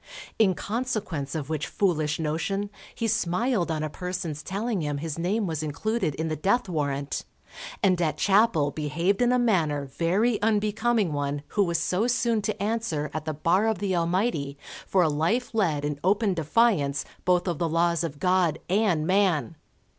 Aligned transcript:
In 0.39 0.55
consequence 0.55 1.35
of 1.35 1.47
which 1.47 1.67
foolish 1.67 2.17
notion 2.19 2.71
he 2.95 3.07
smiled 3.07 3.69
on 3.69 3.83
a 3.83 3.87
person's 3.91 4.41
telling 4.41 4.81
him 4.81 4.97
his 4.97 5.19
name 5.19 5.45
was 5.45 5.61
included 5.61 6.15
in 6.15 6.27
the 6.27 6.35
death 6.35 6.67
warrant, 6.67 7.23
and 7.83 8.01
at 8.01 8.17
chapel 8.17 8.71
behaved 8.71 9.21
in 9.21 9.31
a 9.31 9.37
manner 9.37 9.85
very 9.85 10.41
unbecoming 10.41 11.13
one 11.13 11.43
who 11.49 11.63
was 11.63 11.77
so 11.77 12.07
soon 12.07 12.41
to 12.41 12.59
answer 12.63 13.11
at 13.13 13.25
the 13.25 13.33
Bar 13.35 13.67
of 13.67 13.77
the 13.77 13.95
Almighty 13.95 14.57
for 14.87 15.03
a 15.03 15.07
life 15.07 15.53
led 15.53 15.85
in 15.85 15.99
open 16.03 16.33
defiance 16.33 17.05
both 17.23 17.47
of 17.47 17.59
the 17.59 17.69
laws 17.69 18.03
of 18.03 18.17
God 18.19 18.57
and 18.71 19.05
man. 19.05 19.55